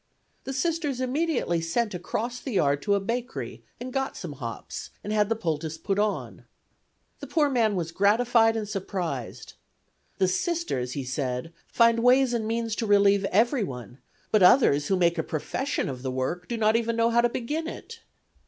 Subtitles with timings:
[0.45, 5.13] The Sisters immediately sent across the yard to a bakery and got some hops and
[5.13, 6.45] had the poultice put on.
[7.19, 9.53] The poor man was gratified and surprised.
[10.17, 13.99] "The Sisters," he said, "find ways and means to relieve everyone,
[14.31, 17.29] but others who make a profession of the work do not even know how to
[17.29, 17.99] begin it."